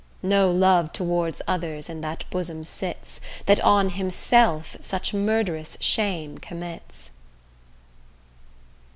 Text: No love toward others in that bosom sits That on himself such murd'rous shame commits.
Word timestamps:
No 0.23 0.49
love 0.49 0.91
toward 0.93 1.37
others 1.47 1.87
in 1.87 2.01
that 2.01 2.23
bosom 2.31 2.65
sits 2.65 3.19
That 3.45 3.59
on 3.59 3.89
himself 3.91 4.75
such 4.81 5.13
murd'rous 5.13 5.77
shame 5.79 6.39
commits. 6.39 7.11